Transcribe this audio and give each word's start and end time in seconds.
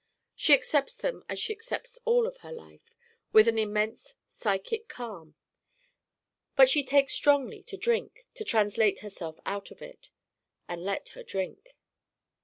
She 0.35 0.55
accepts 0.55 0.97
them 0.97 1.23
as 1.29 1.39
she 1.39 1.53
accepts 1.53 1.99
all 2.05 2.25
of 2.25 2.37
her 2.37 2.51
life, 2.51 2.91
with 3.33 3.47
an 3.47 3.59
immense 3.59 4.15
psychic 4.25 4.87
calm. 4.87 5.35
But 6.55 6.69
she 6.69 6.83
takes 6.83 7.13
strongly 7.13 7.61
to 7.61 7.77
drink 7.77 8.21
to 8.33 8.43
translate 8.43 9.01
herself 9.01 9.39
out 9.45 9.69
of 9.69 9.79
it. 9.79 10.09
And 10.67 10.81
let 10.83 11.09
her 11.09 11.21
drink. 11.21 11.75